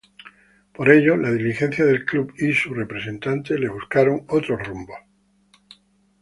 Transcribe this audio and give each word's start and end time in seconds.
Por 0.73 0.89
ello 0.89 1.15
la 1.15 1.29
dirigencia 1.31 1.85
del 1.85 2.05
club 2.05 2.33
y 2.35 2.53
su 2.53 2.73
representante 2.73 3.59
le 3.59 3.69
buscaron 3.69 4.25
otros 4.29 4.59
rumbos. 4.67 4.97